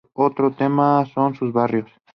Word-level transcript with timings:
Otro 0.15 0.49
tema 0.49 1.05
son 1.13 1.35
sus 1.35 1.53
barrios. 1.53 1.87